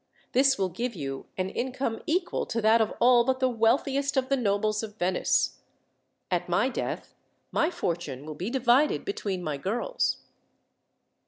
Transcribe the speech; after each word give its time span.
This 0.31 0.57
will 0.57 0.69
give 0.69 0.95
you 0.95 1.27
an 1.37 1.51
income 1.51 2.01
equal 2.07 2.47
to 2.47 2.59
that 2.59 2.81
of 2.81 2.91
all 2.99 3.23
but 3.23 3.39
the 3.39 3.47
wealthiest 3.47 4.17
of 4.17 4.29
the 4.29 4.35
nobles 4.35 4.81
of 4.81 4.97
Venice. 4.97 5.59
At 6.31 6.49
my 6.49 6.69
death, 6.69 7.13
my 7.51 7.69
fortune 7.69 8.25
will 8.25 8.33
be 8.33 8.49
divided 8.49 9.05
between 9.05 9.43
my 9.43 9.57
girls." 9.57 10.17